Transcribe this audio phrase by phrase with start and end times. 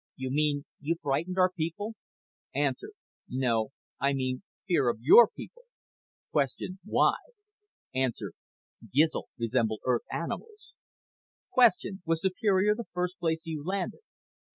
[0.15, 1.93] YOU MEAN YOU FRIGHTENED OUR PEOPLE
[2.55, 2.73] A.
[3.29, 3.67] NO
[3.99, 5.65] I MEAN FEAR OF YOUR PEOPLE
[6.33, 6.77] Q.
[6.85, 7.17] WHY
[7.95, 8.07] A.
[8.91, 10.73] GIZL RESEMBLE EARTH ANIMALS
[11.53, 11.99] Q.
[12.03, 14.03] WAS SUPERIOR THE FIRST PLACE YOU LANDED A.